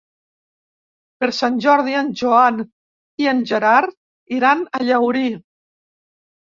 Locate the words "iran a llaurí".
4.41-5.27